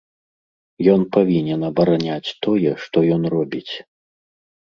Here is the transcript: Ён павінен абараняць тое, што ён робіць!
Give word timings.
Ён 0.93 1.01
павінен 1.17 1.65
абараняць 1.69 2.29
тое, 2.47 2.71
што 2.87 2.97
ён 3.17 3.21
робіць! 3.35 3.69